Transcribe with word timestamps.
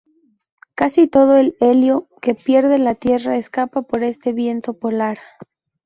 Casi 0.73 1.07
todo 1.07 1.37
el 1.37 1.55
helio 1.59 2.09
que 2.23 2.33
pierde 2.33 2.79
la 2.79 2.95
Tierra 2.95 3.37
escapa 3.37 3.83
por 3.83 4.01
este 4.03 4.33
viento 4.33 4.73
polar. 4.79 5.19